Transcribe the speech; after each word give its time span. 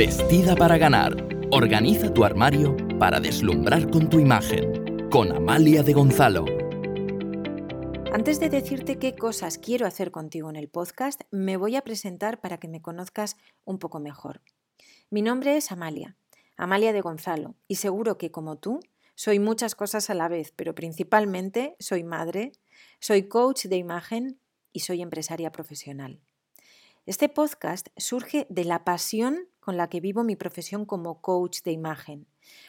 Vestida 0.00 0.56
para 0.56 0.78
ganar. 0.78 1.28
Organiza 1.50 2.14
tu 2.14 2.24
armario 2.24 2.74
para 2.98 3.20
deslumbrar 3.20 3.90
con 3.90 4.08
tu 4.08 4.18
imagen. 4.18 5.10
Con 5.10 5.30
Amalia 5.30 5.82
de 5.82 5.92
Gonzalo. 5.92 6.46
Antes 8.10 8.40
de 8.40 8.48
decirte 8.48 8.98
qué 8.98 9.14
cosas 9.14 9.58
quiero 9.58 9.86
hacer 9.86 10.10
contigo 10.10 10.48
en 10.48 10.56
el 10.56 10.70
podcast, 10.70 11.20
me 11.30 11.58
voy 11.58 11.76
a 11.76 11.82
presentar 11.82 12.40
para 12.40 12.56
que 12.56 12.66
me 12.66 12.80
conozcas 12.80 13.36
un 13.66 13.78
poco 13.78 14.00
mejor. 14.00 14.40
Mi 15.10 15.20
nombre 15.20 15.58
es 15.58 15.70
Amalia, 15.70 16.16
Amalia 16.56 16.94
de 16.94 17.02
Gonzalo, 17.02 17.56
y 17.68 17.74
seguro 17.74 18.16
que 18.16 18.30
como 18.30 18.56
tú, 18.56 18.80
soy 19.16 19.38
muchas 19.38 19.74
cosas 19.74 20.08
a 20.08 20.14
la 20.14 20.28
vez, 20.28 20.50
pero 20.56 20.74
principalmente 20.74 21.76
soy 21.78 22.04
madre, 22.04 22.52
soy 23.00 23.28
coach 23.28 23.66
de 23.66 23.76
imagen 23.76 24.40
y 24.72 24.80
soy 24.80 25.02
empresaria 25.02 25.52
profesional. 25.52 26.22
Este 27.04 27.28
podcast 27.28 27.88
surge 27.98 28.46
de 28.48 28.64
la 28.64 28.82
pasión 28.84 29.49
con 29.60 29.76
la 29.76 29.88
que 29.88 30.00
vivo 30.00 30.24
mi 30.24 30.36
profesión 30.36 30.84
como 30.84 31.20
coach 31.20 31.62
de 31.62 31.72
imagen. 31.72 32.26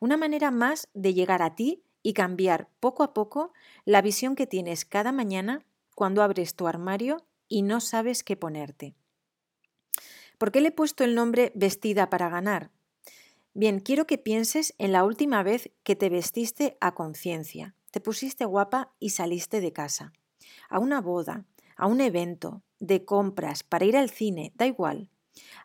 Una 0.00 0.16
manera 0.16 0.50
más 0.50 0.88
de 0.94 1.14
llegar 1.14 1.42
a 1.42 1.54
ti 1.54 1.82
y 2.02 2.12
cambiar 2.12 2.68
poco 2.80 3.02
a 3.02 3.14
poco 3.14 3.52
la 3.84 4.02
visión 4.02 4.36
que 4.36 4.46
tienes 4.46 4.84
cada 4.84 5.10
mañana 5.10 5.64
cuando 5.94 6.22
abres 6.22 6.54
tu 6.54 6.66
armario 6.66 7.24
y 7.48 7.62
no 7.62 7.80
sabes 7.80 8.22
qué 8.22 8.36
ponerte. 8.36 8.94
¿Por 10.38 10.52
qué 10.52 10.60
le 10.60 10.68
he 10.68 10.72
puesto 10.72 11.04
el 11.04 11.14
nombre 11.14 11.52
Vestida 11.54 12.10
para 12.10 12.28
ganar? 12.28 12.70
Bien, 13.54 13.78
quiero 13.78 14.06
que 14.06 14.18
pienses 14.18 14.74
en 14.78 14.92
la 14.92 15.04
última 15.04 15.42
vez 15.42 15.70
que 15.84 15.94
te 15.94 16.08
vestiste 16.08 16.76
a 16.80 16.94
conciencia, 16.94 17.76
te 17.92 18.00
pusiste 18.00 18.44
guapa 18.44 18.92
y 18.98 19.10
saliste 19.10 19.60
de 19.60 19.72
casa, 19.72 20.12
a 20.68 20.80
una 20.80 21.00
boda, 21.00 21.46
a 21.76 21.86
un 21.86 22.00
evento, 22.00 22.62
de 22.80 23.04
compras, 23.04 23.62
para 23.62 23.84
ir 23.84 23.96
al 23.96 24.10
cine, 24.10 24.52
da 24.56 24.66
igual. 24.66 25.08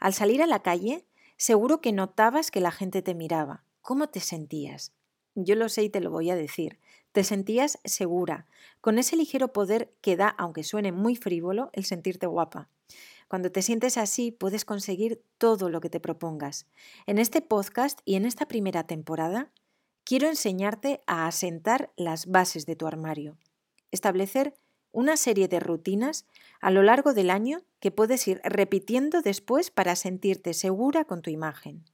Al 0.00 0.12
salir 0.12 0.42
a 0.42 0.46
la 0.46 0.62
calle, 0.62 1.06
Seguro 1.38 1.80
que 1.80 1.92
notabas 1.92 2.50
que 2.50 2.60
la 2.60 2.72
gente 2.72 3.00
te 3.00 3.14
miraba. 3.14 3.62
¿Cómo 3.80 4.08
te 4.08 4.18
sentías? 4.18 4.92
Yo 5.36 5.54
lo 5.54 5.68
sé 5.68 5.84
y 5.84 5.88
te 5.88 6.00
lo 6.00 6.10
voy 6.10 6.30
a 6.30 6.36
decir. 6.36 6.80
Te 7.12 7.22
sentías 7.22 7.78
segura, 7.84 8.48
con 8.80 8.98
ese 8.98 9.14
ligero 9.14 9.52
poder 9.52 9.94
que 10.00 10.16
da, 10.16 10.28
aunque 10.30 10.64
suene 10.64 10.90
muy 10.90 11.14
frívolo, 11.14 11.70
el 11.74 11.84
sentirte 11.84 12.26
guapa. 12.26 12.68
Cuando 13.28 13.52
te 13.52 13.62
sientes 13.62 13.98
así, 13.98 14.32
puedes 14.32 14.64
conseguir 14.64 15.22
todo 15.38 15.68
lo 15.68 15.80
que 15.80 15.90
te 15.90 16.00
propongas. 16.00 16.66
En 17.06 17.18
este 17.18 17.40
podcast 17.40 18.00
y 18.04 18.16
en 18.16 18.24
esta 18.24 18.48
primera 18.48 18.84
temporada, 18.88 19.52
quiero 20.02 20.26
enseñarte 20.26 21.02
a 21.06 21.28
asentar 21.28 21.92
las 21.96 22.26
bases 22.26 22.66
de 22.66 22.74
tu 22.74 22.88
armario, 22.88 23.38
establecer 23.92 24.54
una 24.92 25.16
serie 25.16 25.48
de 25.48 25.60
rutinas 25.60 26.26
a 26.60 26.70
lo 26.70 26.82
largo 26.82 27.14
del 27.14 27.30
año 27.30 27.62
que 27.80 27.90
puedes 27.90 28.26
ir 28.26 28.40
repitiendo 28.44 29.22
después 29.22 29.70
para 29.70 29.96
sentirte 29.96 30.54
segura 30.54 31.04
con 31.04 31.22
tu 31.22 31.30
imagen. 31.30 31.84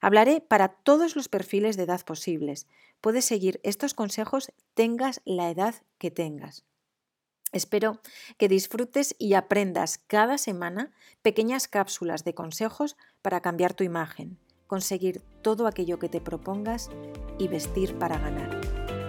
Hablaré 0.00 0.40
para 0.40 0.68
todos 0.68 1.16
los 1.16 1.28
perfiles 1.28 1.76
de 1.76 1.84
edad 1.84 2.04
posibles. 2.04 2.66
Puedes 3.00 3.24
seguir 3.24 3.60
estos 3.62 3.94
consejos 3.94 4.52
tengas 4.74 5.20
la 5.24 5.50
edad 5.50 5.74
que 5.98 6.10
tengas. 6.10 6.64
Espero 7.52 8.00
que 8.38 8.48
disfrutes 8.48 9.14
y 9.18 9.34
aprendas 9.34 9.98
cada 9.98 10.38
semana 10.38 10.92
pequeñas 11.22 11.66
cápsulas 11.66 12.24
de 12.24 12.34
consejos 12.34 12.96
para 13.22 13.40
cambiar 13.40 13.74
tu 13.74 13.82
imagen, 13.82 14.38
conseguir 14.66 15.20
todo 15.42 15.66
aquello 15.66 15.98
que 15.98 16.08
te 16.08 16.20
propongas 16.20 16.90
y 17.38 17.48
vestir 17.48 17.98
para 17.98 18.18
ganar. 18.18 18.99